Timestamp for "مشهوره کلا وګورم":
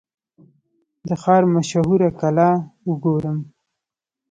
1.55-3.37